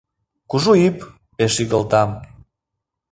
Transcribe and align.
Кужу 0.49 0.71
ӱп!— 0.87 0.97
пеш 1.37 1.53
игылтам. 1.63 2.09